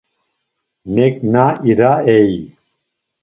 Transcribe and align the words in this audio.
Neǩna 0.93 1.45
iraey. 1.69 2.31